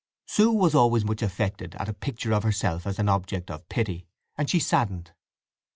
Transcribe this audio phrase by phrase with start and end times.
[0.25, 4.07] Sue was always much affected at a picture of herself as an object of pity,
[4.35, 5.11] and she saddened.